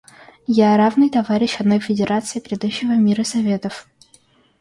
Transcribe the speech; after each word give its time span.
Я— 0.47 0.75
равный 0.77 1.11
товарищ 1.11 1.57
одной 1.59 1.79
Федерации 1.79 2.39
грядущего 2.39 2.93
мира 2.93 3.23
Советов. 3.23 3.87